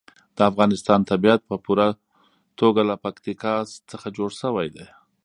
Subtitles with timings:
[0.35, 1.87] د افغانستان طبیعت په پوره
[2.59, 3.55] توګه له پکتیکا
[3.91, 4.87] څخه جوړ شوی دی.